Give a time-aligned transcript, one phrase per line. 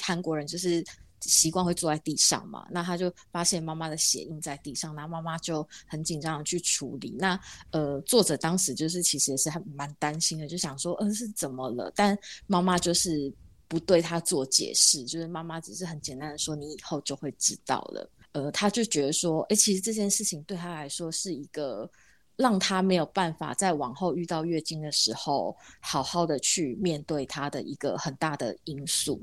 [0.00, 0.84] 韩国人就是。
[1.26, 7.16] 习惯会坐在地上嘛，那他就发现妈妈的血印在地上，那妈妈就很紧张的去处理。
[7.18, 11.90] 那呃，作者当时就是其实也是很蛮担心的，就想说，嗯、是怎么了？
[11.96, 12.14] 但
[12.46, 13.32] 妈妈就是
[13.66, 18.10] 不对他做解释，就是妈妈只是很简单的说，你以后就会知道了。
[18.32, 21.90] 呃，他就觉得说，哎、其实这件事情对他来说是一个
[22.36, 29.22] 让他没有办法在往后遇到月经的时候，好好的去面对他的一个很大的因素。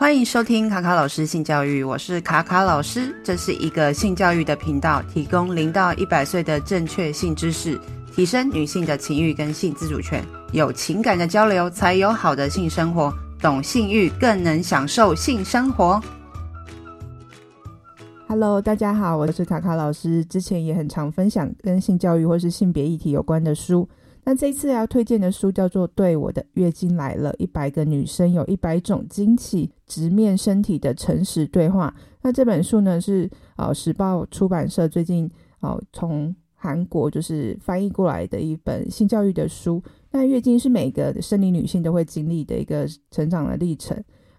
[0.00, 7.76] 欢迎收听卡卡老师性教育，我是卡卡老师，这是一个性教育的频道，提供零到一百岁的正确性知识，
[8.14, 16.00] 提升女性的情欲跟性自主权，有情感的交流才有好的性生活，懂性欲更能享受性生活。
[18.28, 23.88] Hello，大家好，我是卡卡老师，之前也很常分享跟性教育或是性别议题有关的书。
[24.28, 31.94] 那这一次要推荐的书叫做《对我的月经来了》，一百个女生有一百种惊奇，直面身体的诚实对话。
[32.20, 35.30] 那这本书呢是呃时报出版社最近
[35.60, 39.82] 呃从韩国就是翻译过来的一本性教育的书。
[40.10, 43.96] 那月经是每个生理女性都会经历的一个成长的历程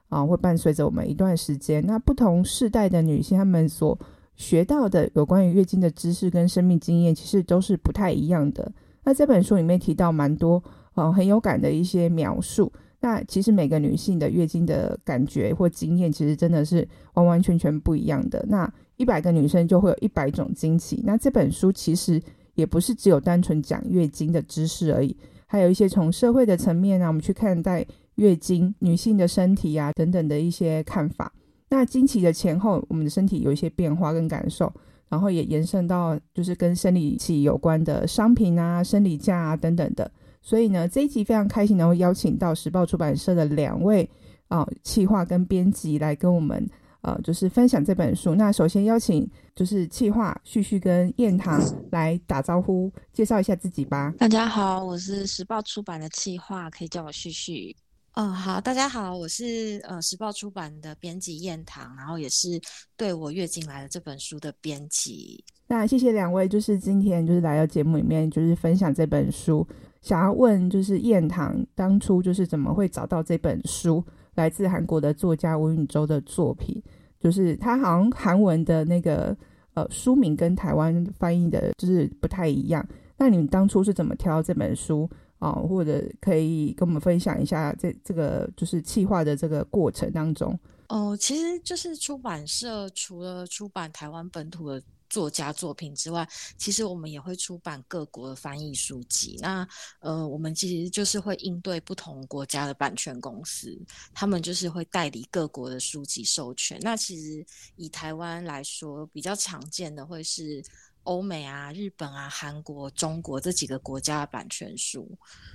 [0.09, 1.83] 啊、会伴随着我们一段时间。
[1.83, 3.97] 那不同世代的女性，她们所
[4.35, 8.71] 学到的有关于月经的知识跟生命经验，其实都是不太一样的。
[9.03, 10.63] 那这本书里面提到蛮多，
[10.95, 12.71] 呃，很有感的一些描述。
[13.01, 18.45] 那其实每个女性的月经的感觉或经验，其实真的是完完全全不一样的。
[18.49, 21.01] 那一百个女生就会有一百种经期。
[21.05, 22.21] 那这本书其实
[22.55, 25.15] 也不是只有单纯讲月经的知识而已，
[25.47, 31.31] 还有一些从社会的层面啊，我们去看待月经、女性的身体啊等等的一些看法。
[31.69, 34.73] 那经期的前后，我们的身体有一些变化跟感受。
[35.09, 40.09] 然后也延伸到就是跟生理期有关的商品啊、生理价啊等等的，
[40.41, 44.07] 所以呢，这一集非常开心能够邀请到时报出版社的两位
[44.47, 46.63] 啊企划跟编辑来跟我们
[47.01, 48.35] 呃就是分享这本书。
[48.35, 51.59] 那首先邀请就是企划旭旭跟彦棠
[51.91, 54.13] 来打招呼，介绍一下自己吧。
[54.17, 57.75] 大家好，我是时报出版的企划，可以叫我旭旭。
[58.19, 62.59] 嗯，好，大家好，我是呃时报出版的编辑燕棠，然后也是
[62.97, 65.41] 对我月经来的这本书的编辑。
[65.67, 69.65] 那谢谢两位，就是今天就是来到节目里面，就是分享这本书。
[70.01, 74.03] 想要问就是燕棠当初就是怎么会找到这本书？
[74.35, 76.83] 来自韩国的作家吴允洲的作品，
[77.21, 79.33] 就是他好像韩文的那个
[79.75, 82.85] 呃书名跟台湾翻译的就是不太一样。
[83.15, 85.09] 那你们当初是怎么挑这本书？
[85.39, 90.57] 啊、哦，或者可以跟我们分享一下这这个就是企划的这个过程当中。
[90.89, 99.37] 哦，其实就是出版社除了出版台湾本土的作家作品之外，其实我们也会出版各国的翻译书籍。
[99.39, 99.67] 那
[99.99, 103.79] 呃，我们其实就是会应对不同国家的版权公司，
[104.13, 106.79] 他们就是会代理各国的书籍授权。
[106.81, 107.45] 那其实
[107.75, 110.61] 以台湾来说，比较常见的会是。
[111.03, 115.09] 欧美啊、日本啊、韩国、中国这几个国家的版权书，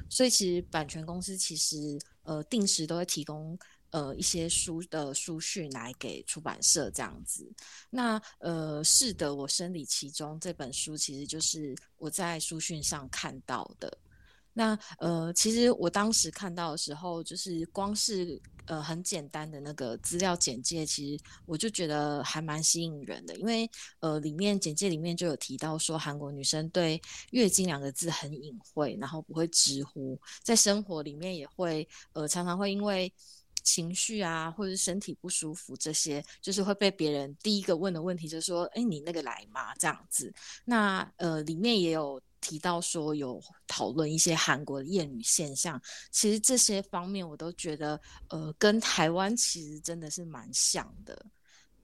[0.08, 3.56] 所以其实版权公司其实呃定时都会提供
[3.90, 7.48] 呃一些书的书讯来给出版社这样子。
[7.90, 13.98] 那呃是的，我生理其中这本书其实就是我在书讯上看到的。
[14.54, 18.40] 那呃其实我当时看到的时候，就是光是。
[18.66, 23.70] 呃，很简单的那个资料简介，其实我就觉得还蛮吸引人的，因为
[24.00, 26.98] 呃，里面简介里面就有提到说，韩国女生对
[27.32, 33.12] 月经两个字很隐晦，然后不会直呼，在生活里面也会呃，常常会因为
[33.62, 39.74] 情绪啊，或者是身体不舒服这些，就是会被别人第一个问的问题就是说，哎，你那个来吗？
[39.74, 40.32] 这样子。
[40.64, 42.18] 那呃，里面也有。
[42.44, 51.24] 提到说有讨论一些韩国的厌女现象，其实这些方面我都觉得，呃，跟台湾其实真的是蛮像的。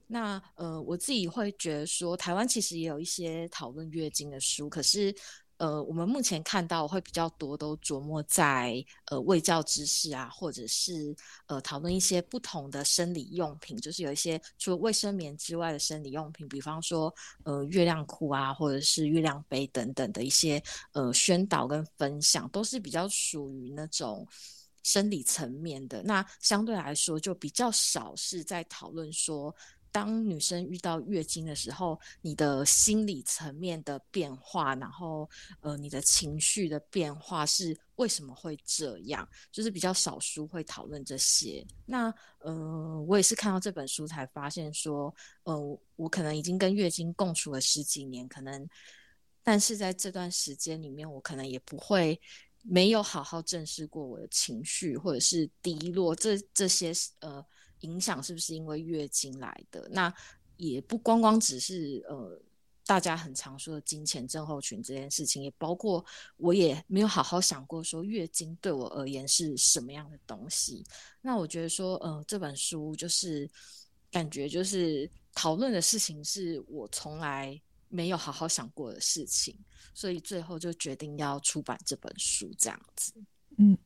[0.05, 5.13] 那呃，我自己会觉得说，台湾其实也有一些讨论月经的书，可是。
[5.61, 17.13] 呃，我们目前看到会比较多，都琢磨在呃卫教知识啊，或者是呃讨论一些不同的生理用品，就是有一些除了卫生棉之外的生理用品，比方说
[17.43, 20.59] 呃月亮裤啊，或者是月亮杯等等的一些
[20.93, 24.27] 呃宣导跟分享，都是比较属于那种
[24.81, 26.01] 生理层面的。
[26.01, 29.55] 那相对来说，就比较少是在讨论说。
[29.91, 35.29] 当女生遇到月经的时候，你的心理层面的变化，然后
[35.59, 39.27] 呃，你的情绪的变化是为什么会这样？
[39.51, 41.65] 就是比较少书会讨论这些。
[41.85, 48.69] 那呃，我也是看到这本书才发现说，呃，我可能已经跟月经共处了十几年，可能，
[49.43, 52.19] 但是在这段时间里面，我可能也不会
[52.61, 57.45] 没有好好正视过我的情绪或者是低落这这些呃。
[57.81, 59.87] 影响是不是因为月经来的？
[59.91, 60.13] 那
[60.57, 62.41] 也不光光只是呃。
[62.83, 66.03] 大家很常说的金钱症候群这件事情，也包括
[66.35, 70.83] 我也没有好好想过，说月经对我而言是什么样的东西。
[71.21, 73.49] 那我觉得说，呃，这本书就是
[74.09, 77.57] 感觉就是讨论的事情是我从来
[77.87, 79.55] 没有好好想过的事情，
[79.93, 83.13] 所以最后就决定要出版这本书这样子。
[83.57, 83.77] 嗯，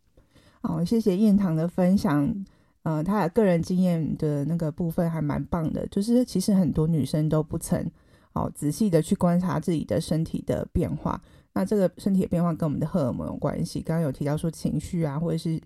[0.62, 2.46] 好，谢谢燕堂的分享。
[2.86, 7.84] 呃，她的个人经验的那个部分还蛮棒的，就是其实很多女生都不曾。
[8.32, 11.20] 好，仔细的去观察自己的身体的变化。
[11.52, 13.82] 那这个身体的变化跟我们的荷尔蒙有关系。
[13.82, 15.60] 刚刚有提到说情绪啊，或者是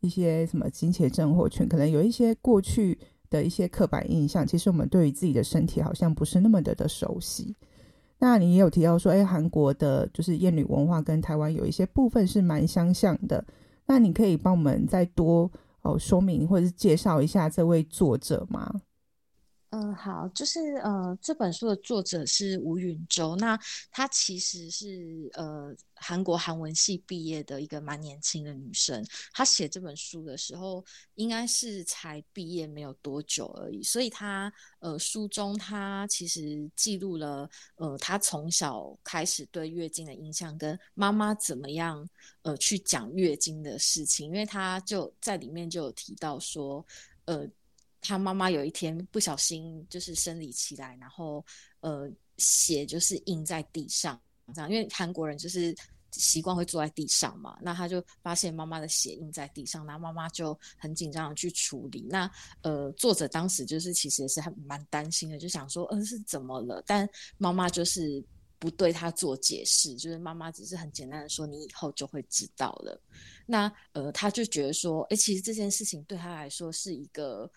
[0.00, 2.98] 一些什么金钱症候群，可能有一些过去
[3.30, 4.46] 的一些刻板印象。
[4.46, 7.56] 其实我们对于自己的身体好像不是那么的的熟悉。
[8.18, 13.42] 那你也有提到说，哎，韩国的就是厌女文化跟台湾有一些部分是蛮相像的。
[13.86, 15.50] 那你可以帮我们再多
[15.86, 18.70] 哦说明或者是介绍一下这位作者吗？
[19.70, 23.58] 嗯，好，就是呃，这本书的作者是吴允洲，那
[23.90, 29.04] 她其实是呃韩国韩文系毕业的一个蛮年轻的女生。
[29.32, 30.84] 她写这本书的时候，
[31.16, 42.08] 应该是才毕业没有多久而已，所以她呃书中她其实记录了呃她从小开始对月经的印象，跟妈妈怎么样
[42.42, 46.86] 呃去讲月经的事情，因为她就在里面就有提到说
[47.24, 47.46] 呃。
[48.06, 51.44] 他妈妈有一天不小心就是生理期来，然后
[51.80, 52.08] 呃
[52.38, 54.20] 血就是印在地上，
[54.54, 55.74] 这样，因为韩国人就是
[56.12, 62.06] 习惯会坐在地上嘛，那他就发现妈妈的血印在地上，然后妈妈就很紧张的去处理。
[62.08, 62.30] 那
[62.62, 66.82] 呃作者当时就是其实也是还蛮担心的，就想说嗯、是怎么了？
[66.86, 67.08] 但
[67.38, 68.24] 妈妈就是
[68.58, 72.98] 不对他做解释，就是妈妈只是很简单的说你以后就会知道了。
[73.44, 77.50] 那呃他就觉得说，哎、其实这件事情对他来说是一个。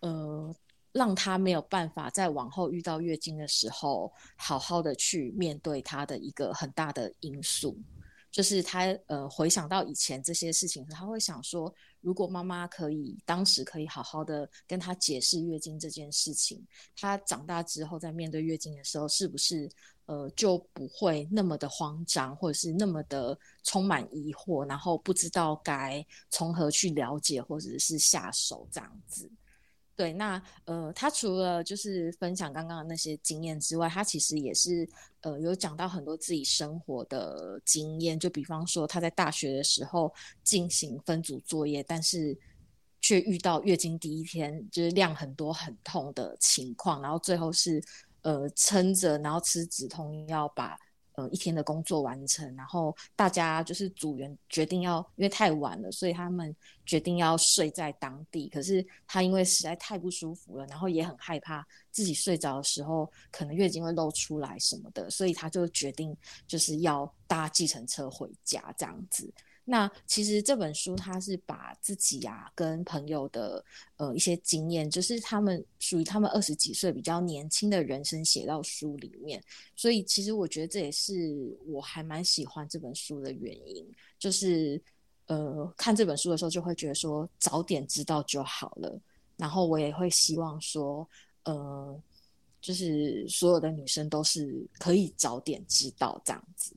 [0.00, 0.54] 呃，
[0.92, 7.76] 让他没有办法在往后遇到月经的时候，好好的去面对她的一个很大的因素，
[8.30, 16.64] 就是他呃回想到以前这些事情，他会想说，如果妈妈可以当时可以好好的跟他解释月经这件事情，
[16.96, 19.68] 他长大之后在面对月经的时候，是不是
[20.06, 29.30] 呃就不会那么的慌张，或者是那么的充满疑惑，然后不知道该从何去了解或者是下手这样子。
[29.98, 34.88] 对，那呃，他除了就是分享刚刚的那些经验之外，他其实也是
[35.22, 40.14] 呃有讲到很多自己生活的经验，就比方说他在大学的时候
[40.44, 42.38] 进行分组作业，但是
[43.00, 47.82] 却遇到月经第一天就是量很多很痛的情况，然后最后是
[48.22, 50.78] 呃撑着，然后吃止痛药把。
[51.18, 56.54] 呃，一天的工作完成，然后大家就是组员决定要，因为太晚了，所以他们
[56.86, 58.48] 决定要睡在当地。
[58.48, 66.16] 可是他因为实在太不舒服了，然后也很害怕自己睡着的时候可能月经会漏出来什么的，所以他就决定
[66.46, 69.28] 就是要搭计程车回家这样子。
[69.70, 73.62] 那其实这本书，他是把自己啊跟朋友的
[73.98, 79.44] 呃一些经验，就是他们属于他们二十几岁比较年轻的人生写到书里面，
[79.76, 83.86] 所以其实我觉得这也是我还蛮喜欢这本书的原因，
[84.18, 84.80] 就是
[85.26, 88.98] 呃看这本书的时候就会觉得说早点知道就好了，
[89.36, 91.06] 然后我也会希望说
[91.44, 92.02] 呃
[92.62, 96.74] 就是所有的女生都是可以早点知道这样子。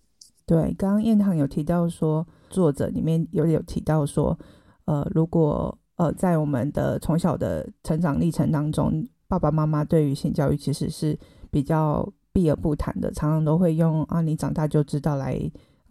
[0.51, 4.37] 对，刚刚燕堂有提到说，作者里面有有提到说，
[4.83, 11.17] 呃，如果呃在我们的从小的成长历程当中，爸爸妈妈对于性教育其实是
[11.49, 15.39] 比较避而不谈的，常常都会用啊你长大就知道来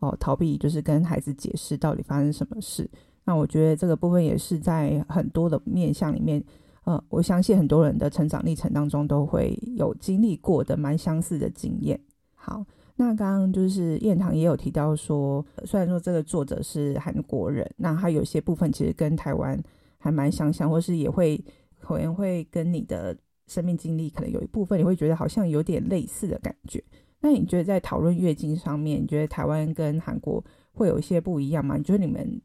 [0.00, 2.86] 哦逃避，就是跟孩子解释到底发生什么事。
[3.24, 6.44] 那我觉得这个部分也是在很多的面向里面，
[6.84, 11.98] 呃，我相信很多人的成长历程当中都会有经历过的蛮相似的经验。
[12.34, 12.62] 好。
[12.96, 19.58] 那刚刚就是燕堂也有提到说，虽然说这个作者是韩国人，那他有些部分其实跟台湾
[19.96, 21.42] 还蛮相像，或是也会
[21.78, 23.16] 可能会跟你的
[23.46, 26.82] 生命经历可能有一部分你会觉得好像有点类似的感觉。
[27.20, 31.76] 那你觉得在讨论月经上面，你觉得台湾跟韩国会有一些不一样吗？
[31.76, 32.40] 你觉得你们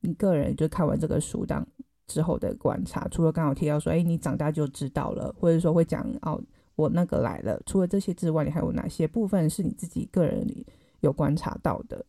[0.00, 1.66] 你个人就看完这个书当
[2.06, 6.42] 之后的观察，除了刚好提到说，哎，你长大就知道了，或者说会讲哦。
[6.78, 7.60] 我那个来了。
[7.66, 10.64] 除了这些之外，你还有哪些部分是你自己个人里
[11.00, 12.06] 有观察到的？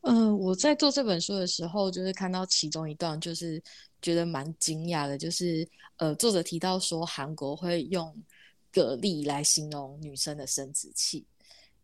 [0.00, 3.62] 嗯、呃，我在做这本书的时候，就是看到其中一段，就是
[4.02, 5.66] 觉得蛮惊讶的，就是
[5.98, 8.12] 呃，作者提到说韩国会用
[8.72, 11.24] 蛤蜊来形容女生的生殖器，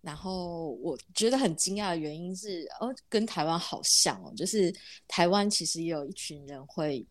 [0.01, 4.75] 然后我觉得很惊讶的原因是，哦，跟台湾好像哦，就是
[5.07, 7.07] 台湾其实也有一群人会。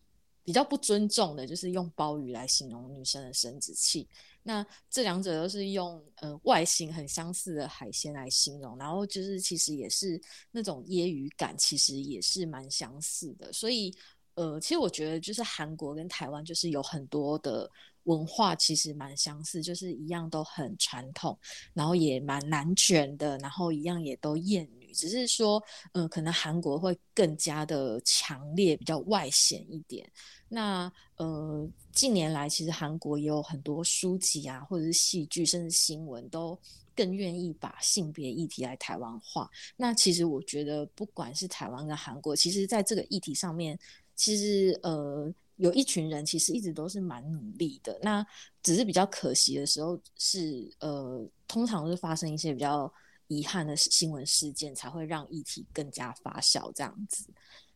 [0.46, 4.06] 比较不尊重的，就是用鲍鱼来形容女生的生殖器。
[4.48, 10.20] 那这两者都是用呃外形很相似的海鲜来形容，然后就是其实也是
[10.52, 13.52] 那种揶揄感，其实也是蛮相似的。
[13.52, 13.92] 所以
[14.34, 17.68] 呃，其实我觉得就是韩国跟台湾就是有很多的
[18.04, 21.36] 文化其实蛮相似，就是一样都很传统，
[21.74, 25.62] 然后也蛮难卷的，然后一样也都厌只是说
[25.92, 30.10] 呃可能韩国会更加的强烈，比较外显一点。
[30.48, 36.56] 那呃，近年来其实韩国也有很多书籍啊，或者是戏剧，甚至新闻，都
[36.94, 39.50] 更愿意把性别议题来台湾化。
[39.76, 43.76] 那其实我觉得，不管是台湾跟韩国，其实在这个议题上面，
[44.14, 47.98] 其实呃，有一群人其实一直都是蛮努力的。
[48.00, 48.24] 那
[48.62, 52.92] 只是比较可惜的时候是呃，通常是发生一些比较
[53.28, 57.26] 遗憾的新闻事件，才会让议题更加发酵这样子。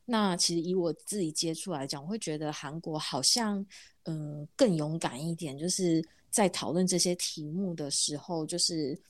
[0.05, 3.65] 那其实以我自己接触来讲，我会觉得韩国好像，
[4.05, 9.01] 嗯、更勇敢一点，就是在讨论这些题目的时候，就是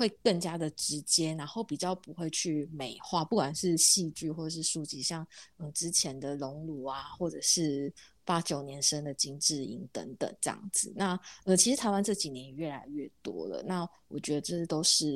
[0.00, 5.26] 会更加的直接，然后比较不会去美化，不管是戏剧或者是书籍，像
[5.58, 7.92] 嗯、之前的《熔炉》啊，或者是
[8.24, 10.90] 八九年生的金智英等等这样子。
[10.96, 15.06] 那呃，其实台湾这几年也越来越多了，那我觉得这都是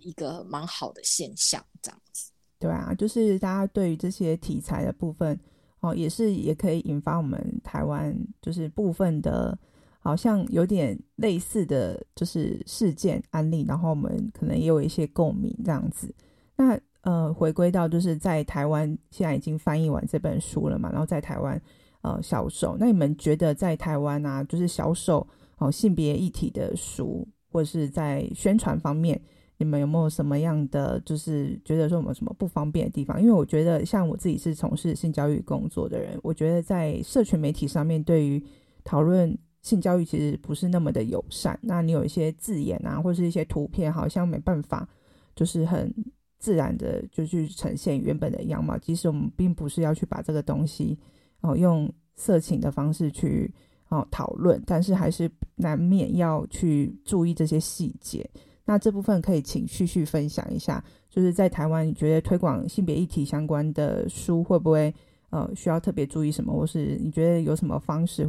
[0.00, 2.30] 一个蛮好的现象，这样子。
[2.58, 5.38] 对啊，就是大家对于这些题材的部分，
[5.80, 9.58] 哦，也是也可以引发我们台湾就是部分的，
[10.00, 16.12] 好像有点类似的就是事件案例，然后我们可能也有一些共鸣这样子。
[16.56, 21.60] 那呃，回归到就是在台湾现在已经翻译完这本书了嘛，然后在台湾
[22.02, 22.76] 呃销售。
[22.78, 25.26] 那你们觉得在台湾啊，就是销售
[25.58, 29.18] 哦性别议题的书，或者是在宣传方面？
[29.56, 33.20] 你们有没有什么样的，就是觉得说有没有什么不方便的地方？
[33.20, 38.42] 因为我觉得，像我自己是从事性教育工作的人，我觉得在社群媒体上面，对于
[38.84, 41.58] 讨论性教育其实不是那么的友善。
[41.62, 44.88] 那你有一些字眼啊，或是一些图片，好像没办法，
[45.34, 45.92] 就是很
[46.38, 48.78] 自然的就去呈现原本的样貌。
[48.78, 50.98] 即使我们并不是要去把这个东西
[51.40, 53.52] 哦用色情的方式去
[53.88, 58.28] 哦讨论，但是还是难免要去注意这些细节。
[58.64, 64.94] 那这部分可以请旭旭分享一下，就是在台湾，你觉得推广性别议题相关的书会不会
[65.30, 68.28] 呃需要特别注意什么，或是你觉得有什么方式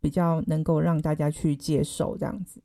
[0.00, 2.62] 比较能够让大家去接受这样子？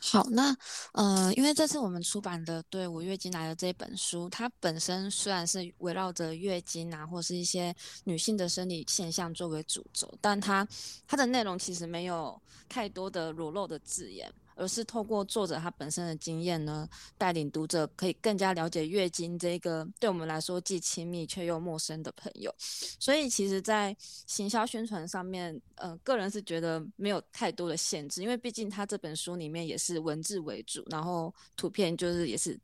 [0.00, 0.56] 好，那
[0.92, 10.66] 呃，因为这次我们出版的《对我月经来的》这本书，它本身虽然是围绕着月经啊，或是一些女性的生理现象作为主轴，但它
[11.06, 14.32] 它的内容其实没有太多的裸露的字眼。
[14.58, 22.52] 而是透过作者他本身的经验呢，带领读者可以更加了解月经这个对我们来说既亲密却又陌生的朋友。
[22.58, 23.96] 所以其实，在
[24.26, 32.58] 行销宣传上面，呃，个人是觉得没有太多的限制，因为毕竟他这本书里面也是文字为主，然后图片就是也是。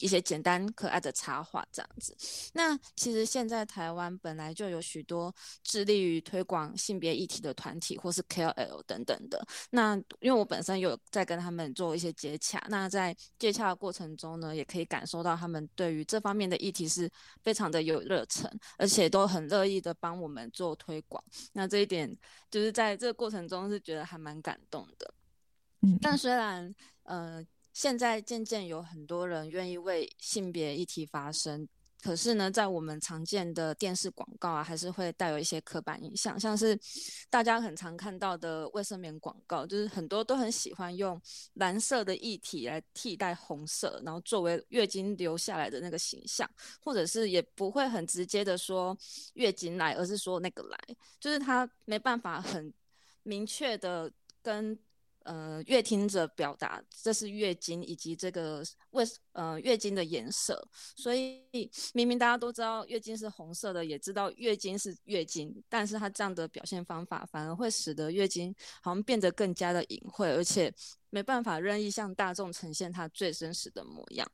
[0.00, 2.16] 一些简单可爱的插画这样子。
[2.52, 9.46] 那其实现在台湾本来就有许多致力于推广性别议题的团体，或是 KOL 等等的。
[9.70, 17.10] 那因为我本身有在跟他们做一些接洽，那在接洽的过程中呢，也可以感受到他们对于这方面的议题是
[17.42, 21.22] 非常的有热忱，而且都很乐意的帮我们做推广。
[21.52, 22.16] 那这一点
[22.50, 25.14] 就是在这个过程中是觉得还蛮感动的。
[25.82, 27.44] 嗯，但虽然呃。
[27.72, 31.68] 现在渐渐有很多人愿意为性别议题发声，
[32.02, 36.78] 可是呢，在我们常见的电视广告啊，还是会带有一些刻板印象，像是
[37.28, 41.20] 大家很常看到的卫生棉广告，就是很多都很喜欢用
[41.54, 46.48] 蓝色的液体来替代红色，然后作为月经留下来的那个形象，
[46.80, 48.96] 或者是也不会很直接的说
[49.34, 50.78] 月经来，而是说那个来，
[51.20, 52.72] 就是他没办法很
[53.22, 54.10] 明确的
[54.42, 54.78] 跟。
[55.30, 60.60] 呃，阅听者表达这是月经以及这个为呃月经的颜色，
[60.96, 61.40] 所以
[61.94, 70.74] 明明大家都知道月经是红色的，也知道月经是月经，但是它这样的表现方法反而会使得月经好像变得更加的隐晦，而且
[71.10, 74.28] 没办法任意向大众呈现它最真实的模样。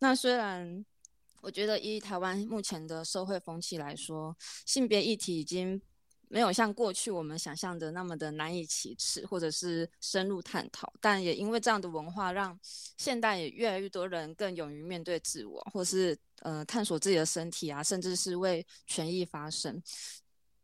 [0.00, 0.84] 那虽然
[1.40, 5.80] 我觉得以台湾目前的社会风气来说，性别议题已经。
[6.32, 12.58] 没有像过去我们想象的那么的难以启齿，或者是深入探讨，但也因为这样的文化，让
[12.96, 19.82] 现代也越来越多人更勇于面对自我，或是呃探索自己的身体啊，甚至是为权益发声。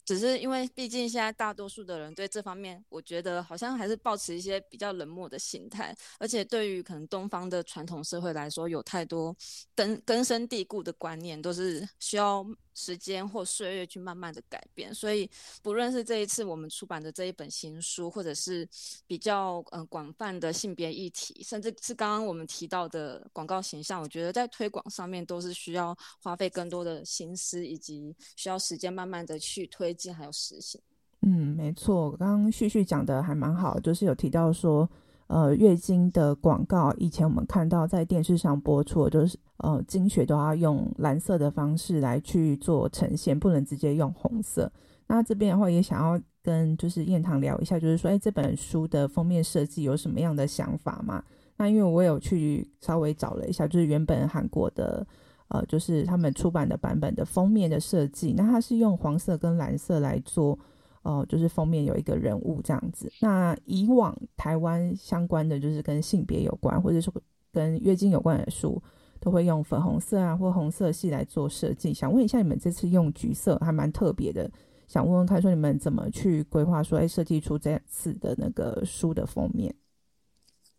[0.08, 9.36] 只是因为毕竟现在大多数的人对这方面，我觉得好像还是保持一些比较冷漠的心态，而且对于可能东方的传统社会来说，有太多
[9.74, 14.94] 根根深蒂固的观念，都是需要时间或岁月去慢慢的改变。
[14.94, 15.30] 所以，
[15.62, 18.66] 不论是这一次我们出版的这一本新书，或者是
[19.06, 29.97] 比较呃广泛的性别议题，甚至是刚刚我们提到的广告形象，我觉得在推广上面都是需要花费更多的心思，以及需要时间慢慢的去推。
[30.12, 30.80] 还有实行，
[31.22, 34.88] 嗯，没错，刚刚旭旭讲的还蛮好，就是有提到说，
[35.26, 44.70] 呃，月经的广告，以前我们看到在电视上播出，就是呃，经血都要用蓝色的方式来去做呈现，不能直接用红色。
[45.08, 51.24] 那这边的话，也想要跟就是燕堂聊一下，就是说，哎，这本书的封面设计有什么样的想法吗？
[51.56, 55.04] 那因为我有去稍微找了一下，就是原本韩国的。
[55.48, 60.52] 呃，就是他们出版的版本的封面的设计，那它是用黄色跟蓝色来做，
[61.00, 63.10] 哦、呃，就是封面有一个人物这样子。
[63.20, 67.10] 那以往台湾相关的就是跟性别有关，或者是
[67.50, 68.82] 跟月经有关的书，
[69.20, 71.94] 都会用粉红色啊或红色系来做设计。
[71.94, 74.50] 想问一下，你们这次用橘色还蛮特别的，
[74.86, 79.74] 想问问看，说你们怎么去规划说，哎，设计出这次的那个书的封面？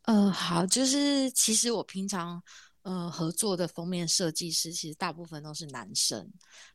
[0.04, 2.40] 呃，好，就是其实我平常。
[2.90, 6.28] 呃，合作的封面设计师其实大部分都是男生。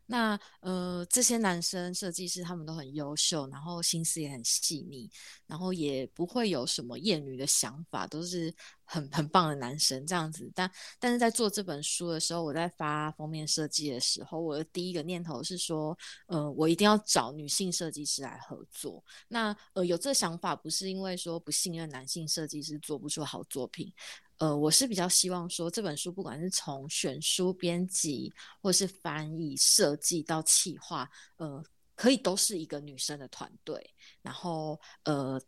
[0.07, 5.11] 那呃，这些男生设计师他们都很优秀，然后心思也很细腻，
[5.49, 8.55] 然后也不会有什么厌女的想法，都是
[8.85, 10.49] 很很棒的男生这样子。
[10.55, 19.03] 但但是在做这本书的时候，我在发封面设计的时候，我的第一个念头是说，呃，我一定要找女性设计师来合作。
[19.27, 23.93] 那呃，有这想法不是因为说不信任男性设计师做不出好作品。
[24.39, 31.65] 呃，我是比较希望说，这本书不管是从选书、编辑，或是翻译、设计到企划，呃，
[31.95, 33.95] 可以都是一个女生的团队。
[34.23, 35.41] 然后，呃，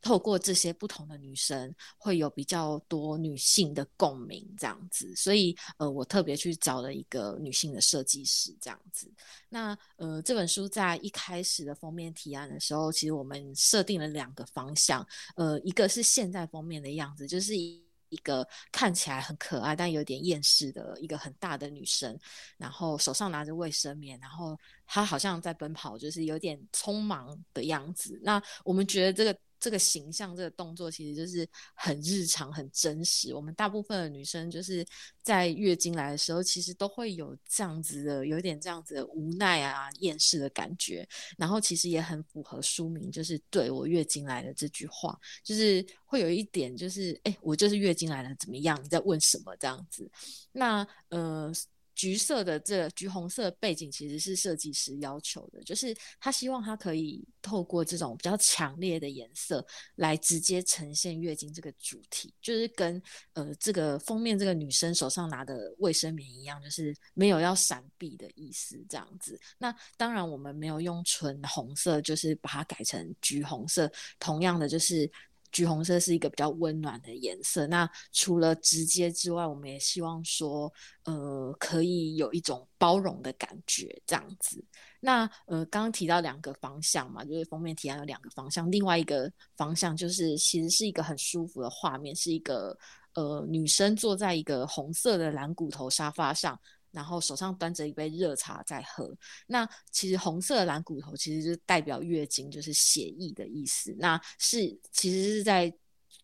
[0.00, 5.12] 透过这些不同的女生，会有比较多女性的共鸣，这样子。
[5.16, 9.10] 所以，呃，我特别去找了一个女性的设计师，这样子。
[9.48, 15.04] 那，呃，这本书在一开始的封面提案的时候，其实我们设定了两个方向。
[15.34, 22.18] 呃，一个是现在封面的样子，就是以一个看起来很可爱但有点厌世的一个很大的女生，
[22.56, 28.20] 然后手上拿着卫生棉，然后她好像在奔跑，就是有点匆忙的样子。
[28.22, 29.36] 那我们觉得这个。
[29.60, 33.34] 这个形象，这个动作其实就是很日常、很真实。
[33.34, 34.86] 我们大部分的女生就是
[35.22, 41.08] 在月经来的时候，其实都会有这样子的，有点这样子的无奈啊、厌世的感觉。
[41.36, 48.78] 然后其实也很符合书名，就是“对我月经来了”这句话，就是会有一点，就是哎，我就是月经来了，怎么样？
[48.82, 49.56] 你在问什么？
[49.56, 50.10] 这样子。
[50.52, 51.52] 那呃。
[51.98, 69.36] 橘色的这橘红色背景其实是设计师要求的，就是他希望他可以透过这种比较强烈的颜色来直接呈现月经这个主题，就是跟呃这个封面这个女生手上拿的卫生棉一样，就是没有要闪避的意思这样子。
[69.58, 75.10] 那当然我们没有用纯红色，就是把它改成橘红色，同样的就是。
[75.52, 77.66] 橘红色是一个比较温暖的颜色。
[77.66, 80.72] 那除了直接之外，我们也希望说，
[81.04, 84.64] 呃，可以有一种包容的感觉，这样子。
[85.00, 92.76] 那呃，刚刚提到两个方向嘛，就是封面提案有两个方向，另外一个方向就是其实是一个很舒服的画面，是一个
[93.14, 96.58] 呃女生坐在一个红色的蓝骨头沙发上。
[96.90, 99.14] 然后手上端着一杯热茶在喝。
[99.46, 103.94] 那其实红色的蓝骨头其实就代表月经，就是血液的意思。
[103.98, 105.72] 那是其实是在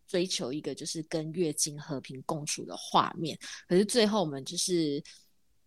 [0.06, 3.38] 追求一个就是跟月经和平共处的画面。
[3.68, 5.02] 可是最后我们就是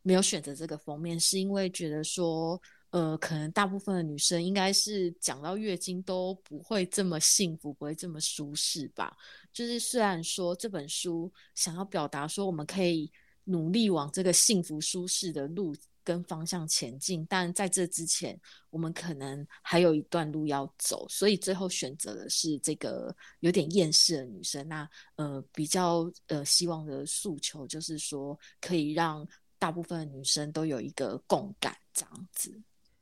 [0.01, 9.15] 没有选择这个封面，是因为觉得说，呃，可能大部分的女生应该是讲到月经都不会这么幸福，不会这么舒适吧。
[9.53, 13.11] 就是虽然说这本书想要表达说我们可以。
[13.49, 18.37] 努力往这个幸福舒适的路跟方向前进，但在这之前，
[18.69, 24.67] 我们可能还有一段路要走，所以最后选择的是这个有点厌世的女生。
[24.67, 29.25] 那呃，比较呃希望的诉求就是说，可以让
[29.57, 32.51] 大部分女生都有一个共感，这样子。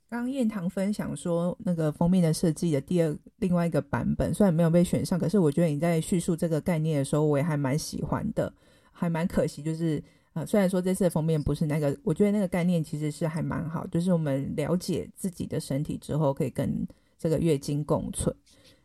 [0.09, 8.51] 刚刚彦堂分享说，那个封面的设计的第二另外一个版本，虽然没有被选上，可是我觉得你在叙述这个概念的时候，我也还蛮喜欢的，
[8.91, 10.03] 还蛮可惜就是。
[10.35, 16.85] 啊，虽然说这次的封面不是那个，我觉得那个概念其实是还蛮好，就是我们了解自己的身体之后，可以跟
[17.17, 18.35] 这个月经共存。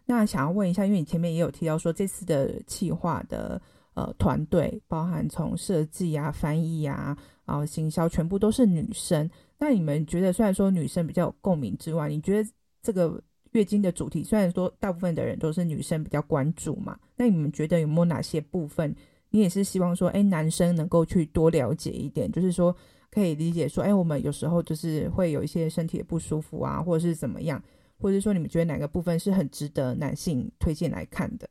[0.06, 3.60] 那想要问一下，因为你前面也有提到说，这次的企划的
[3.94, 9.28] 呃团队，包含从设计啊、翻译啊，然后行销，全部都是女生。
[9.58, 12.48] 那你们觉得，虽然说女生比较有共鸣之外，你觉得
[12.80, 18.94] 这个月经的主题，虽然说大部分的人都是女生比较关注嘛，那你们觉得有没有哪些部分，
[19.30, 22.74] 你也是希望说，哎，男生能够去多了解一点，就是说
[23.10, 27.62] 可以理解说，哎，我们有时候就是会有一些身体的不舒服啊，或者是怎么样，
[27.98, 31.48] 或者说你们觉得哪个部分是很值得男性推荐来看的？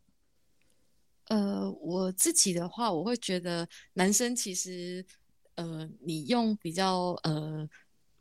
[1.29, 5.05] 呃，我自己的话，我会觉得男生其实，
[5.55, 7.69] 呃，你用比较呃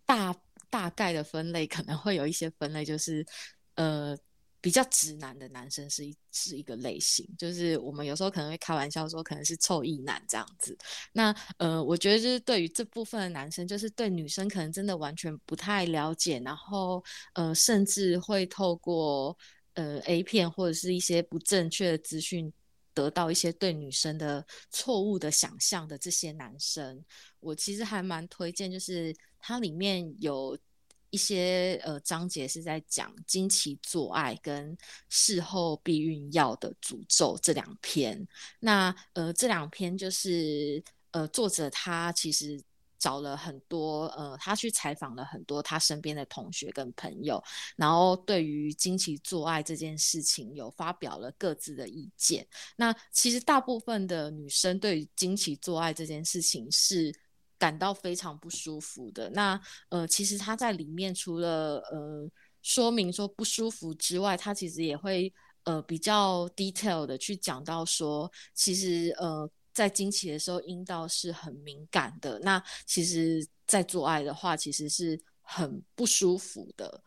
[0.05, 0.35] 大
[0.69, 3.25] 大概的分类，可能会有一些分类，就是
[3.77, 4.15] 呃
[4.61, 10.77] 比较直男的男生是一是一个类型，就是我们有时候可能会开玩笑说，可能是臭异男这样子。
[11.13, 17.03] 那呃，我觉得就是对于这部分的男生，就是对女生可能真的完全不太了解，然后
[17.35, 19.37] 呃，甚至会透过
[19.75, 22.53] 呃 A 片或者是一些不正确的资讯。
[22.95, 27.05] 得到一些对女生的错误的想象的这些男生，
[27.39, 30.59] 我其实还蛮推荐，就是它里面有
[31.11, 34.77] 一些呃章节是在讲经期做爱跟
[35.09, 38.27] 事后避孕药的诅咒这两篇。
[38.61, 42.61] 那呃这两篇就是呃作者他其实。
[43.01, 47.41] 找了很多，呃，他去采访了很多他身边的同学跟朋友，
[47.77, 52.45] 然后对于经期做爱这件事情有发表了各自的意见。
[52.75, 57.15] 那其实大部分的女生对于经期做爱这件事情是
[57.59, 59.29] 感到非常不舒服的。
[59.31, 62.31] 那呃，其实他在里面除了呃
[62.63, 65.33] 说明说不舒服之外，他其实也会
[65.65, 69.51] 呃比较 detail 的去讲到说，其实呃。
[69.75, 72.37] 在经期的时候，阴道是很敏感的。
[72.41, 77.01] 那其实，在做爱的话，其实是很不舒服的。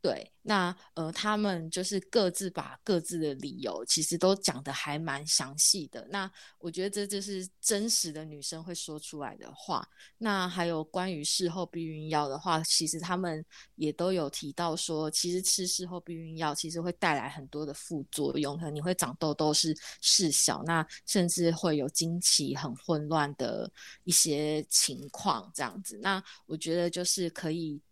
[0.00, 6.06] 对，那呃，他们就是各自把各自的理由，其实都讲得还蛮详细的。
[6.08, 6.30] 那
[6.60, 9.84] 我觉得这就是真实的女生会说出来的话。
[10.16, 23.68] 那还有关于事后避孕药的话，其实他们也都有提到说，其实吃事后避孕药其实会带来很多的副作用，可能你会长痘痘是事小，那甚至会有经期很混乱的
[24.04, 25.98] 一些情况这样子。
[26.00, 27.82] 那我觉得就是可以。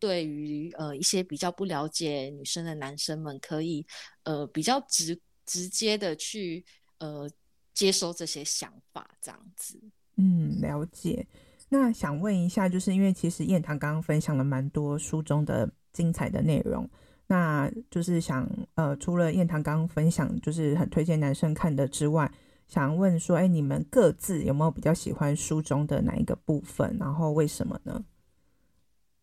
[0.00, 3.86] 对于呃一些比较不了解女生的男生们，可以
[4.24, 6.64] 呃比较直直接的去
[6.98, 7.30] 呃
[7.72, 9.78] 接收这些想法，这样子。
[10.16, 11.26] 嗯，了解。
[11.68, 16.88] 那想问一下，就是因为其实燕棠刚刚分享了蛮多书中的精彩的内容，
[17.28, 22.30] 那就是想呃除了燕棠刚刚分享就是很推荐男生看的之外，
[22.66, 26.96] 想问说，哎，你们各自有没有比较喜欢书中的哪一个部分？
[26.98, 28.04] 然后为什么呢？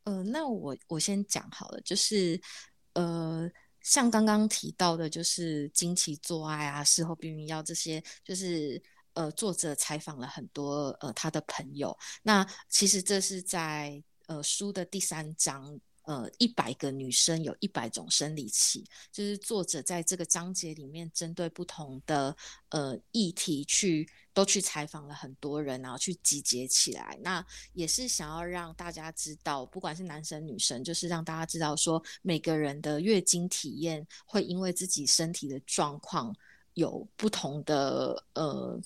[0.08, 2.40] 呃，那我我先讲好了，就是
[2.94, 8.82] 呃，像刚刚提到的，就是经期做爱啊，事后避孕药这些，就是
[9.16, 11.94] 呃，作者采访了很多呃他的朋友，
[12.24, 15.78] 那其实这是在呃书的第三章。
[16.08, 22.34] 呃，一百个女生有一百种生理期，就是作者在这个章节里面针对不同的
[22.70, 27.20] 呃议题去都去采访了很多人，然后去集结起来。
[27.22, 36.34] 那也是想要让大家知道，不管是男生女生，就是让大家知道说，每个人的月经体验会因为自己身体的状况
[36.76, 38.82] 有不同的呃。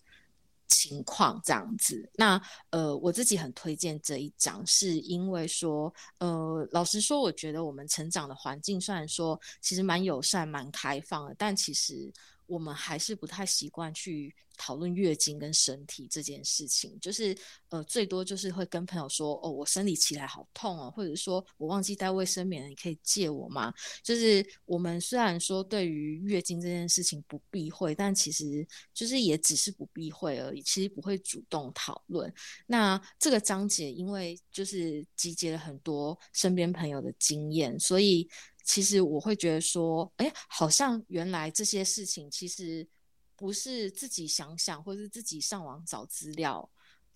[0.71, 12.11] 情况这样子，那呃，我自己很推荐这一章，是因为说，呃，老实说，我觉得我们成长的环境虽然说其实蛮友善、蛮开放的，但其实。
[12.51, 17.33] 我们还是不太习惯去讨论月经跟身体这件事情，就是
[17.69, 23.73] 呃，最多就是会跟朋友说，哦，我生理期来好痛哦，或者说我忘记带卫生棉，你可以借我吗？
[24.03, 32.31] 就是我们虽然说对于月经这件事情不避讳，但其实就是也只是不避讳而已，其实不会主动讨论。
[32.67, 38.29] 那这个章节因为就是集结了很多身边朋友的经验，所以。
[38.63, 42.87] 其实我会觉得说，哎，好像原来这些事情其实
[43.35, 46.69] 不是自己想想，或是自己上网找资料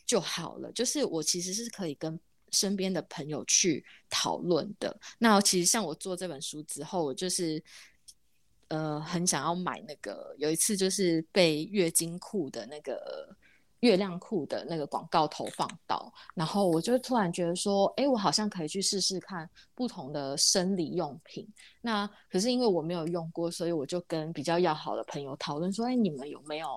[0.06, 0.72] 就好了。
[0.72, 2.20] 就是我其实是可以跟
[2.52, 5.00] 身边的朋友去讨论的。
[5.20, 7.64] 那其实像我做这本书之后，我就是
[8.70, 13.36] 呃很想要买那个，有一次就是被月经裤的那个。
[13.86, 21.48] 月亮裤的那个广告投放到，然后我就突然觉得说，哎，我好像可以去试试看不同的生理用品。
[21.82, 26.68] 那可是因为我没有用过，所以我就跟比较要好的朋友讨论说，哎，你们有没有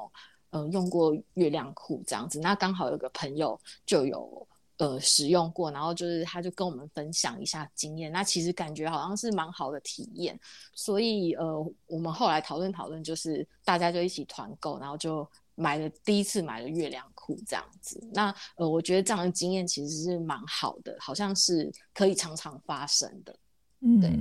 [0.50, 2.38] 嗯、呃、用过月亮裤这样子？
[2.40, 8.12] 那刚好有个朋友就有呃使用过，然后就是他就跟我们分享一下经验。
[8.12, 10.38] 那其实感觉好像是蛮好的体验，
[10.74, 15.26] 所以呃我们后来讨论讨论，就是大家就一起团购，然后就。
[15.60, 23.36] 买了第一次买了月亮裤这样子，那呃，我觉得这样的经验其实是蛮好的，好像是可以常常发生的。
[23.80, 24.16] 嗯，对，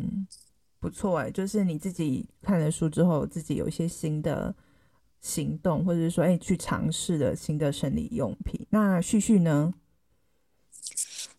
[0.80, 4.56] 不错哎，就是你自己看了书之后，自己有一些新的
[5.22, 8.66] 行动，或者是说，哎，去尝试的新的生理用品。
[8.72, 9.72] 那旭旭呢？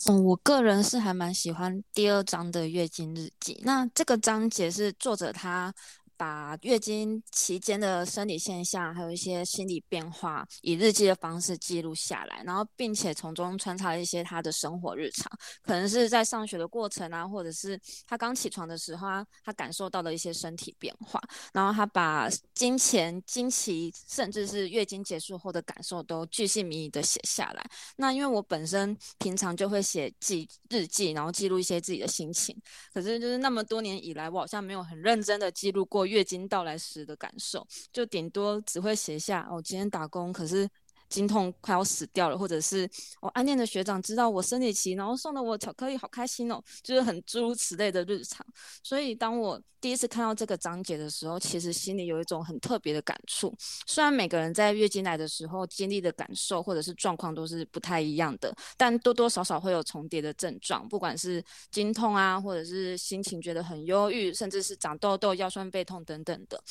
[0.07, 3.61] 嗯，我个人是还蛮喜欢第二章的月经日记。
[3.65, 5.75] 那这个章节是作者他。
[6.19, 15.31] 把月经期间的生理现象，还有一些心理变化，以日记的方式记录下来，然后并且从中穿插一些他的生活日常，
[15.63, 27.65] 可能是在上学的过程啊，或者是他刚起床的时候啊，他感受到的一些身体变化，然后他把经前、经期，甚至是月经结束后的感受都巨细靡遗的写下来。
[27.95, 32.61] 那因为我本身平常就会写记日记，然后记录一些自己的心情，
[32.93, 36.08] 可是就是那么多年以来，我好像没有很认真的记录过。
[36.09, 40.69] 月经到来时的感受，就顶多只会写下哦，今天打工，可是
[41.09, 42.89] 经痛快要死掉了，或者是
[43.21, 48.47] 我暗恋的学长知道我生理期，然后送了我巧克力，好开心哦，就是很诸如此类的日常。
[48.83, 53.55] 所以当我第一次看到这个章节的时候，其实心里有一种很特别的感触。
[53.87, 66.63] 虽然每个人在月经来的时候经历的感受或者是状况都是不太一样的，但多多少少会有重叠的症状，不管是经痛啊，或者是心情觉得很忧郁，甚至是长痘痘、腰酸背痛等等的。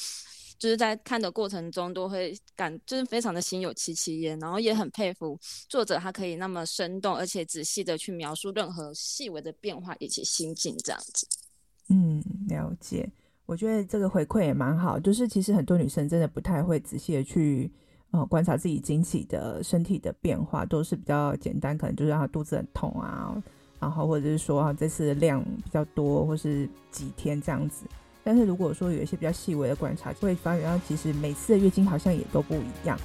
[0.57, 5.39] 就是在看的过程中都会感，就是非常的心有戚戚焉，然后也很佩服
[5.69, 11.27] 作者，他可以那么生动而且仔细的去描述任何细微的变化以及心境这样子。
[11.89, 13.09] 嗯，了解。
[13.45, 17.71] 我觉得这个回馈也蛮好，就是其实很多女生真的不太会仔细的去
[18.11, 23.41] 呃观察自己经期的身体的变化，都是比较简单，可能就是让她肚子很痛啊，
[23.79, 27.85] 然后或者是说啊这次量比较多，或是几天这样子。
[28.27, 32.99] 但是如果说有一些比较细微的观察，就会发现到其实每次的月经好像也都不一样。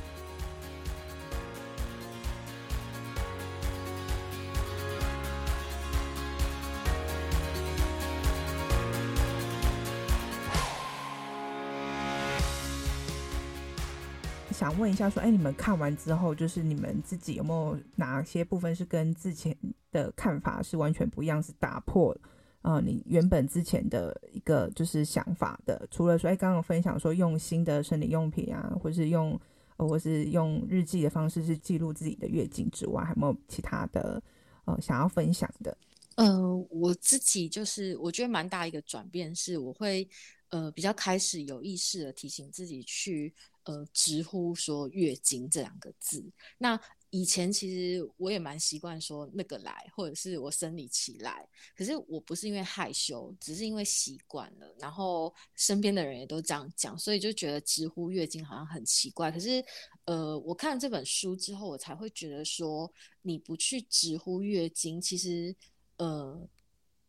[14.50, 19.56] 想问一下，说，哎，你们看完之后，就是你们自己有没有哪些部分是跟之前
[19.92, 22.20] 的看法是完全不一样，是打破了？
[22.62, 29.38] 呃，你原本之前的一个就是想法的，除了说，哎，刚刚分享说用新的生理用品啊，或是用，
[29.78, 34.22] 呃、或是用日记的方式是记录自己的月经之外，还有没有其他的
[34.64, 35.76] 呃想要分享的？
[36.14, 40.08] 呃，我自己就是我觉得蛮大一个转变是，我会
[40.50, 46.24] 呃比较开始有意识的提醒自己去呃直呼说月经这两个字，
[46.58, 46.80] 那。
[47.14, 51.46] 以前其实我也蛮习惯说那个来，或者是我生理期来，
[51.76, 59.30] 可是我不是因为害羞，只是因为习惯了，然后身边的人也都这样讲，所以就觉得直呼月经好像很奇怪。
[59.30, 59.62] 可是，
[60.06, 65.54] 呃，我看了这本书之后，我才会觉得说，你不去直呼月经，其实，
[65.98, 66.48] 呃，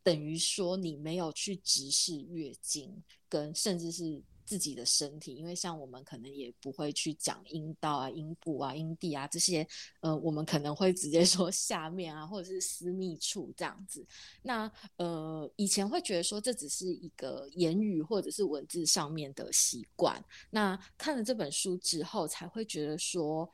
[0.02, 4.22] 等于说你没有去直视月经，跟甚至是。
[4.44, 9.66] 自己的身体，因为像我们可能也不会去讲阴道啊、阴部啊、阴蒂啊这些，
[10.00, 14.06] 呃，我们可能会直接 说下面啊，或者是私密处这样子。
[14.42, 20.22] 那呃，以前会觉得说这只是一个言语或者是文字上面的习惯。
[20.50, 23.50] 那看了这本书之后，才会觉得说，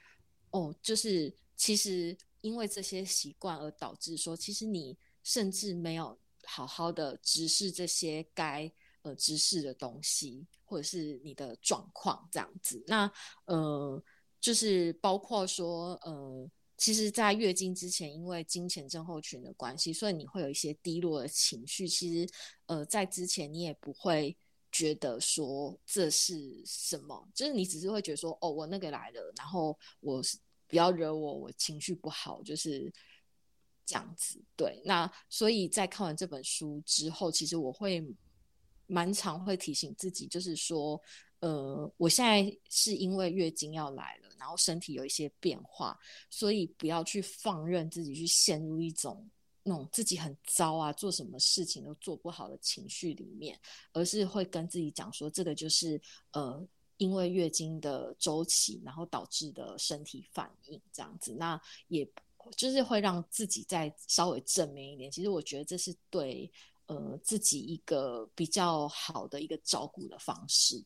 [0.51, 8.71] 哦，就是其实因为这些习惯而导致说，其实你甚至没有好好的直视这些该。
[9.03, 13.11] 呃，知识的东西，或者是你的状况这样子，那
[13.47, 14.03] 呃，
[14.39, 21.89] 就是包括说，呃，其实，在月经之前，因为金钱症候群的关系，所以你会有一些低落的情绪。
[21.89, 22.33] 其实，
[22.67, 24.37] 呃，在之前你也不会
[24.71, 30.23] 觉得说这是什么，就是你只是会觉得说，哦，我那个来了，然后我
[30.69, 32.93] 不要惹我，我情绪不好，就是
[33.87, 34.39] 这样子。
[34.57, 38.07] 对，那所以在看完这本书之后，其实我会。
[38.91, 41.01] 蛮常会提醒自己，就是说，
[41.39, 45.97] 呃，我现在是因为月经要来了，然后身体有一些变化，
[46.29, 49.25] 所以不要去放任自己去陷入一种
[49.63, 53.57] 那种自己很糟啊，做什么事情都做不好的情绪里面，
[53.93, 56.01] 而是会跟自己讲说，这个就是
[56.33, 62.05] 呃，因为月经的周期，然后导致的身体反应这样子，那也
[62.57, 65.09] 就是会让自己再稍微正面一点。
[65.09, 66.51] 其实我觉得这是对。
[66.91, 70.83] 呃，自己一个比较好的一个照顾的方式。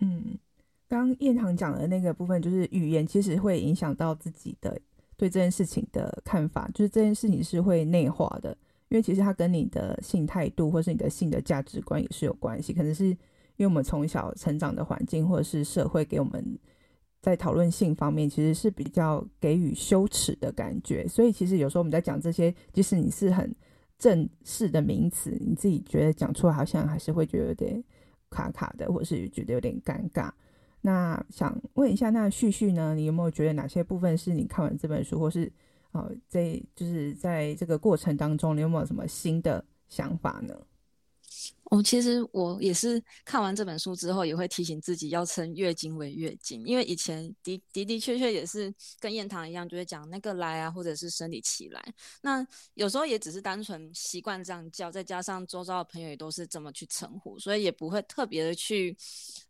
[0.00, 0.38] 嗯，
[0.86, 4.78] 刚燕堂讲的那个部分，就是语言其实会影响到自己的
[5.16, 8.54] 对这件事情的看法，就是这件事情是会内化的，
[8.90, 12.74] 因为其实它跟你的性态度或是你的性的价值观也是有关系。
[12.74, 13.16] 可能是因
[13.60, 16.58] 为我们从小成长的环境或者是社会给我们
[17.22, 23.50] 在讨论性方面，其实是比较给予羞耻的感觉，所以其实有时候我们在讲这些，即使你是很。
[23.98, 27.82] 正式的名词，你自己觉得讲出来好像还是会觉得有点
[28.30, 30.30] 卡卡的，或是觉得有点尴尬。
[30.80, 32.94] 那想问一下，那旭旭呢？
[32.94, 35.50] 你有没有觉得哪些部分是你看完这本书，或是
[35.92, 40.54] 呃，在就是在这个过程当中，你有没有什么新的想法呢？
[41.70, 51.82] 哦，其实我也是看完这本书之后，也会提醒自己要称月经为月经，因为以前的的的确确也是跟燕堂一样，就会讲那个来啊，或者是生理期来。
[52.22, 58.96] 那有时候也只是单纯习惯这样叫，再加上周遭的朋友也都是这么去称呼，所以也不会特别的去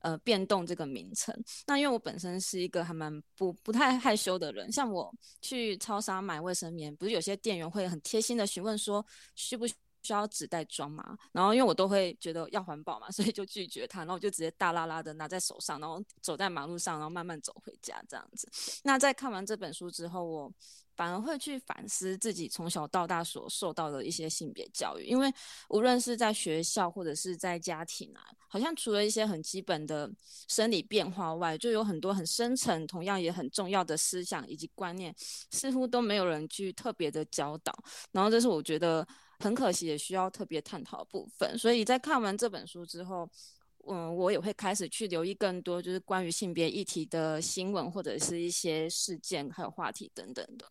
[0.01, 1.35] 呃变动这个名称。
[1.67, 9.75] 那因为我本身是一个还蛮不不太害羞的人，像我去超商买卫生棉，不是有些店员会很贴心的询问说需不需
[10.07, 11.17] 需要纸袋装吗？
[11.33, 18.49] 然后因为我都会觉得要环保嘛， 所以就拒绝他，然后我就直接大拉拉的拿在手上，然后走在马路上，然后慢慢走回家这样子。
[18.85, 20.53] 那在看完这本书之后，我
[20.95, 25.33] 反而会去反思自己从小到大所受到的一些性别教育，因为
[25.69, 30.11] 无论是在学校或者是在家庭啊，好像除了一些很基本的
[30.49, 35.15] 生理变化外，就有很多很深层、同样也很重要的思想以及观念，
[35.51, 37.75] 似乎都没有人去特别的教导。
[38.13, 39.07] 然后这是我觉得。
[39.39, 41.57] 很可惜，也需要特别探讨部分。
[41.59, 43.29] 所以在看完这本书之后，
[43.87, 50.67] 嗯，我也会开始去留意更多，就是关于性别议题的新闻或者是一些事件，还有话题等等的。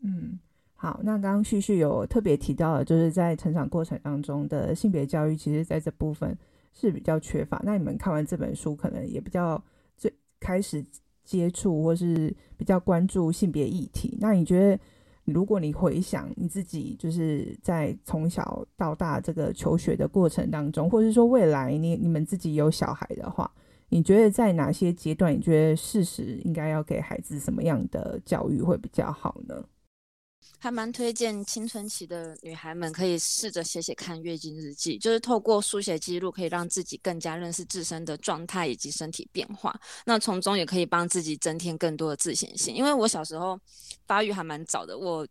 [0.00, 0.38] 嗯，
[0.74, 6.36] 好，那刚刚旭旭有特别提到的，就是在成长过程当中的性别教育，其实在这部分
[6.72, 7.60] 是比较缺乏。
[7.64, 9.62] 那你们看完这本书，可能也比较
[9.96, 10.84] 最开始
[11.24, 14.16] 接触或是比较关注性别议题。
[14.20, 14.78] 那你觉得？
[15.24, 23.50] 如果你回想你自己，就是在从小到大这个求学的过程当中，或者是说未来你你们自己有小孩的话，
[23.88, 29.64] 你觉得在哪些阶段，你觉得事实应该要给孩子什么样的教育会比较好呢？
[30.58, 39.78] 还蛮推荐青春期的女孩们可以试着写写看月经日记，就是透过书写记录，可以让自己更加认识自身的状态以及身体变化。
[40.04, 42.74] 那从中也可以帮自己增添更多的自信心。
[42.76, 43.58] 因为我小时候
[44.06, 45.26] 发育还蛮早的，我。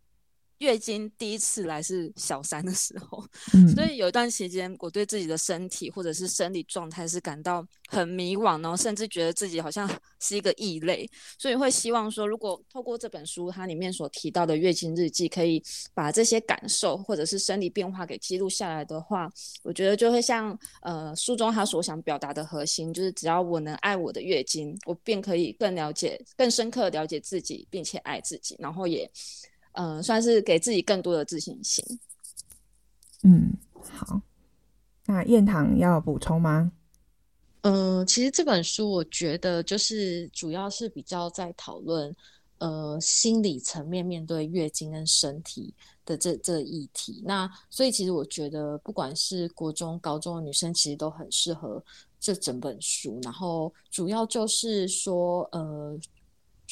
[0.62, 9.90] 月经第一次来是小三的时候，嗯， 所以有一段时间我对自己的身体或者是生理状态是感到很迷惘，然后甚至觉得自己好像
[10.22, 15.62] 是一个异类，所以会希望说，如果透过这本书它里面所提到的月经日记，可以
[15.96, 19.28] 把这些感受或者是生理变化给记录下来的话，
[19.64, 29.10] 我觉得就会像呃书中他所想表达的核心，就是只要我能爱我的月经，我便可以更了解、更深刻的了解自己，并且爱自己，然后也。
[29.74, 31.84] 嗯、呃，算是给自己更多的自信心。
[33.24, 34.22] 嗯，好。
[35.06, 36.72] 那燕堂要补充吗？
[37.62, 42.16] 嗯、呃，其实这本书我觉得就是主要是比较在讨论
[42.60, 45.74] 呃心理层面面对月经跟身体
[46.06, 47.22] 的这这议题。
[47.26, 51.84] 那所以其实我觉得不管是国中、高中的女生，其实都很适合
[52.20, 53.20] 这整本书。
[53.24, 56.00] 然后主要就是说呃。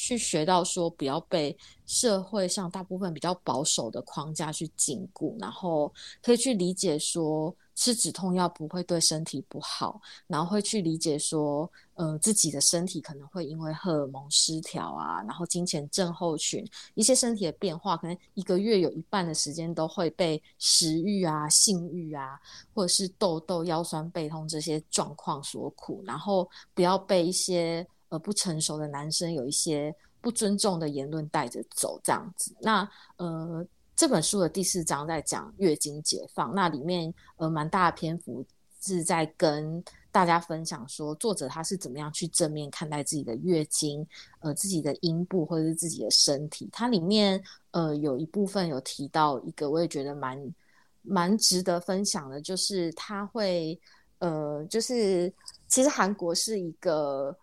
[0.02, 22.40] 去学到说不要被社会上大部分比较保守的框架去禁锢，然后可以去理解说吃止痛药不会对身体不好，然后会去理解说，呃，自己的身体可能会因为荷尔蒙失调啊，然后金钱症候群一些身体的变化，可能一个月有一半的时间都会被食欲啊、性欲啊，
[22.74, 27.86] 或者是痘痘、腰酸背痛这些状况所苦，然后不要被一些。
[28.10, 32.54] 呃，不成熟的男生有一些不尊重的言论带着走，这样子。
[32.60, 38.44] 那呃，这本书的第四章在讲月经解放，那里面呃蛮大的篇幅
[38.82, 44.06] 是在跟大家分享说，作者他是怎么样去正面看待自己的月经，
[44.40, 46.68] 呃，自己的阴部或者是自己的身体。
[46.72, 50.54] 它里面呃有一部分有提到一个，我也觉得蛮
[51.02, 53.80] 蛮值得分享的，就是他会
[54.18, 55.32] 呃，就是
[55.68, 57.34] 其实韩国是一个。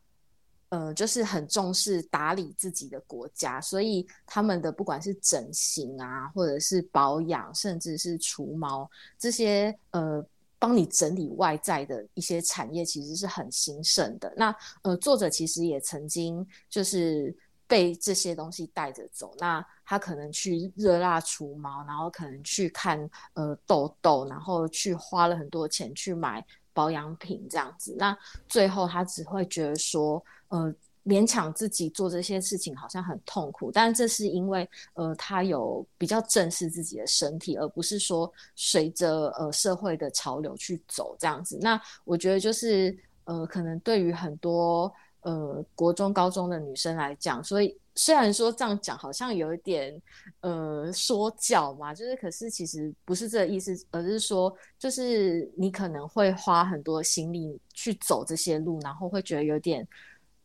[0.70, 10.22] 呃，就是很重视打理自己的国家，所以他们的不管是整形啊，或者是保养，甚至是除毛这些，呃，
[10.60, 14.34] 帮你整理外在的一些产业，其实是很兴盛的。
[14.36, 17.34] 那呃，作者其实也曾经就是
[17.66, 26.46] 被这些东西带着走，那他可能去热辣除毛，然后可能去看呃痘痘，然后去花了很多钱去买
[26.78, 28.18] 保养品这样子，那
[28.48, 30.24] 最后他只会觉得说。
[30.50, 30.74] 呃，
[31.04, 41.60] 勉强自己做这些事情好像很痛苦，但这是因为呃，他有比较正视自己的身体，而不是说随着呃社会的潮流去走这样子。
[41.62, 50.02] 那我觉得就是呃，可能对于很多呃国中高中的女生来讲，所以虽然说这样讲好像有一点
[50.40, 59.86] 呃说教嘛，就是可是其实不是这个意思，而是说就是你可能会花很多心力去走这些路，然后会觉得有点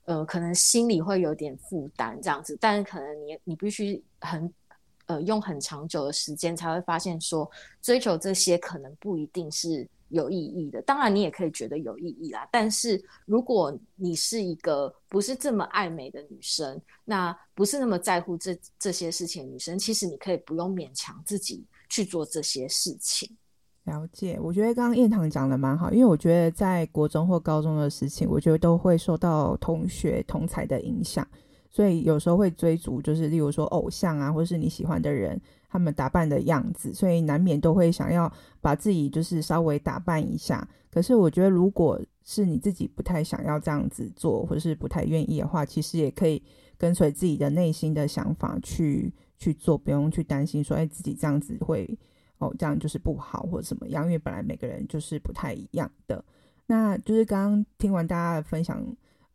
[0.07, 4.53] 呃可能心里会有点负担这样子，但是可能你你必须很
[5.07, 7.49] 呃用很长久的时间才会发现说
[7.81, 9.87] 追求这些可能不一定是。
[10.13, 12.49] 有意义的，当然你也可以觉得有意义啦。
[12.53, 23.29] 但是如果你是一个不是这么爱美的女生，那不是那么在乎这这些事情女生，其实你可以不用勉强自己去做这些事情。
[23.85, 31.27] 了解，我觉得刚刚燕堂讲的蛮好，因为我觉得在国中或高中的事情，我觉得都会受到同学同侪的影响，
[31.73, 35.41] 所以有时候会追逐，就是例如说偶像啊，或是你喜欢的人。
[35.73, 40.69] 他们打扮的样子，所以难免都会想要把自己就是稍微打扮一下。
[40.91, 46.43] 可是我觉得，如果是你自己不太想要这样子做，或者是不太愿意的话，其实也可以
[46.77, 51.89] 跟随自己的内心的想法去去做，不用去担心说，哎，自己这样子会
[52.37, 54.05] 哦，这样就是不好或者什么样。
[54.05, 56.23] 因为本来每个人就是不太一样的。
[56.67, 58.85] 那就是刚刚听完大家的分享。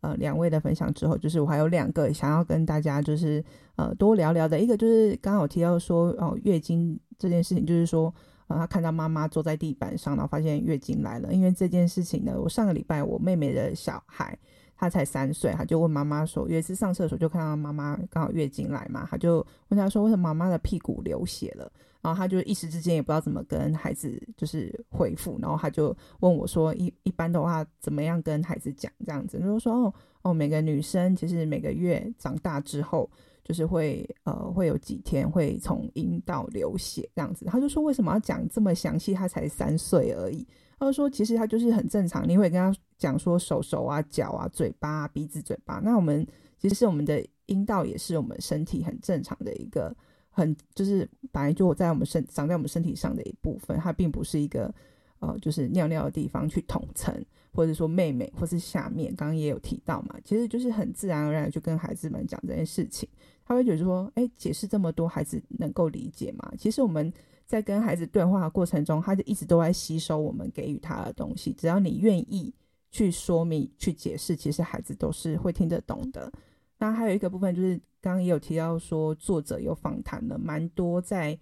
[0.00, 3.44] 呃，两位的分享之后，就是我还有两个想要跟大家就是
[3.76, 4.60] 呃多聊聊的。
[4.60, 8.14] 一个就是刚刚有提到说哦，月经这件事情，就是说
[8.46, 11.32] 呃，他看到妈妈坐在地板上，然后发现月经来了。
[11.32, 14.38] 因为这件事情呢，我上个礼拜我妹妹的小孩
[14.76, 21.70] 他才三岁，他就问妈妈说，有一次上厕所就看到妈妈刚好月经来嘛，他就问他说，为什么妈妈的屁股流血了？
[22.00, 33.10] 然后他就一时之间也不知道怎么跟孩子就是回复，然后他就问我说：“一一般的话，怎么样跟孩子讲这样子？”就说：“哦哦，每个女生其实每个月长大之后，
[33.42, 39.12] 就是会呃会有几天会从阴道流血这样子。”他就说：“为什么要讲这么详细？
[39.12, 40.46] 他才三岁而已。”
[40.78, 45.80] 他就说：“其实他就是很正常，你会跟他讲说手手啊、脚啊、嘴巴啊、鼻子、嘴巴。
[45.82, 46.24] 那我们
[46.60, 49.92] 其实是我们的阴道，也是我们身体很正常的一个。”
[50.38, 54.72] 很就是本来就在我们身长在我们身体上的一部分，它并不是一个
[55.18, 57.12] 呃就是尿尿的地方去统称，
[57.52, 63.08] 或者说妹妹或是下面，刚刚也有提到嘛，其实就是很自然而然就跟孩子们讲这件事情，
[63.44, 66.52] 他会觉得说，哎，解释这么多，孩子能够理解吗？
[66.56, 67.12] 其实我们
[67.44, 72.54] 在跟孩子对话的过程中，他就一直都在吸收我们给予他的东西，只要你愿意
[72.90, 76.32] 去说明、去解释，其实孩子都是会听得懂的。
[76.78, 81.38] 那还有一个部分就是，刚刚也有提到说，作者有访谈了蛮多在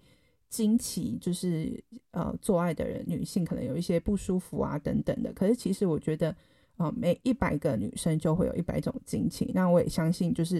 [0.49, 5.31] 经期，就是呃做爱的人，女性可能有一些不舒服啊等等的。
[5.33, 6.29] 可是其实我觉得，
[6.77, 9.51] 啊、呃，每一百个女生就会有一百种经期。
[9.53, 10.59] 那我也相信，就是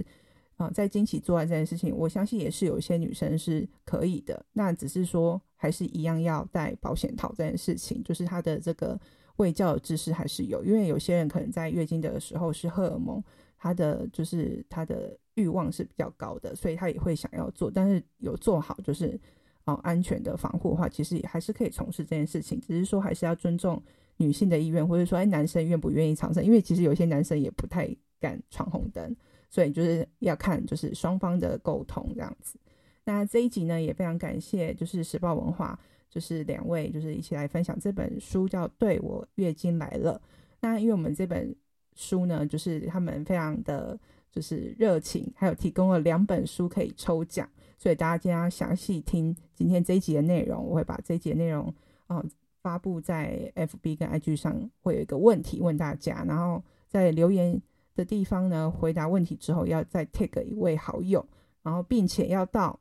[0.55, 4.45] 啊、呃，在经期做爱这件事情，我相信也是有一些女生是可以的。
[4.53, 8.99] 那只是说，还是一样要戴保险套这件事情，就是她的这个
[9.37, 13.23] 卫教的知识还是有，因为有些人可能在月经的时候是荷尔蒙。
[13.59, 19.17] 他的就是他的欲望是比较高的，所以他也会想要做，但是有做好就是
[19.65, 23.81] 哦安全的防护的话，其实也还是可以从事这件事情，只是说还是要尊重
[24.17, 27.87] 女性的意愿，或者说哎男生愿不愿意尝试，因为其实有些男生也不太
[28.19, 29.15] 敢闯红灯，
[29.49, 32.59] 所以就是要看就是双方的沟通这样子。
[33.05, 35.79] 那这一集呢也非常感谢就是时报文化
[36.09, 40.19] 就是两位就是一起来分享这本书叫《对我月经来了》，
[40.59, 41.55] 那因为我们这本。
[41.99, 43.99] 书呢，就是他们非常的
[44.31, 51.73] 就是热情，还有提供了两本书可以抽奖，所以大家今天要详细听今天这一集的内容，我会把这一集的内容
[52.07, 52.23] 啊、
[52.61, 57.61] 发布在 FB 跟 IG 上，会有一个问题问大家，然后在留言
[57.95, 61.25] 的地方呢回答问题之后，要再 tag 一位好友，
[61.63, 62.79] 然后并且要到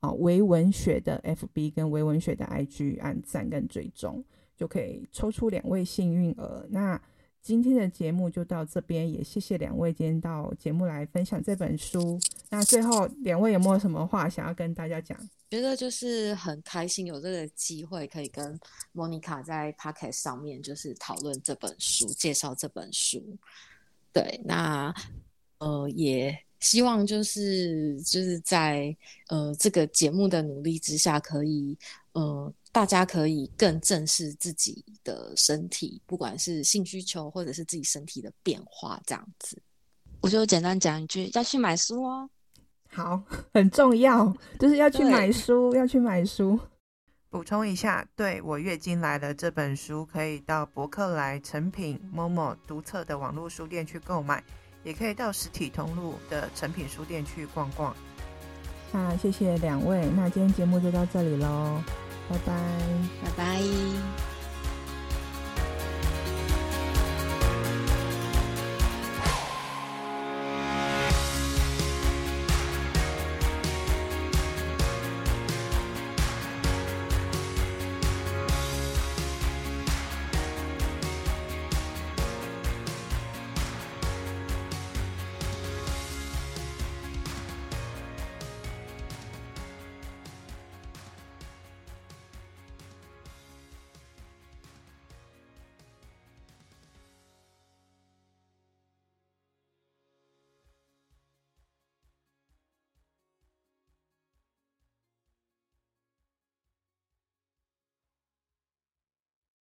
[0.00, 4.24] 啊微文学的 FB 跟微文学的 IG 按赞跟追踪，
[4.56, 6.66] 就可以抽出两位幸运儿。
[6.70, 7.00] 那
[7.46, 12.18] 今天的节目就到这边，也谢谢两位今天到节目来分享这本书。
[12.50, 15.16] 那最后两位有没有什么话想要跟大家讲？
[15.48, 18.58] 觉得就是很开心有这个机会可以跟
[18.90, 23.22] 莫妮卡在 Podcast 上面就是讨论这本书，介绍这本书。
[24.12, 24.92] 对，那
[25.58, 28.96] 呃也希望就是就是在
[29.28, 31.78] 呃这个节目的努力之下，可以
[32.20, 32.52] 呃。
[32.72, 39.56] 大家可以更正视自己的身体，不管是性需求或者是自己身体的变化，这样子。
[40.20, 42.28] 我就简单讲一句，要去买书哦。
[42.90, 43.22] 好，
[43.54, 46.60] 很重要，就是要去买书，要去买书。
[47.30, 54.44] 补充一下，对我月经来了这本书，可以到博客来、成品、Momo 独册的网络书店去购买，
[54.84, 57.96] 也可以到实体通路的成品书店去逛逛。
[58.92, 61.82] 那谢谢两位，那今天节目就到这里喽。
[62.28, 62.52] 拜拜，
[63.22, 64.35] 拜拜。